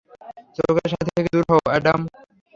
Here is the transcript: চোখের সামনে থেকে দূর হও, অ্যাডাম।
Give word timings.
চোখের 0.57 0.87
সামনে 0.91 1.11
থেকে 1.15 1.29
দূর 1.33 1.43
হও, 1.49 1.61
অ্যাডাম। 1.71 1.99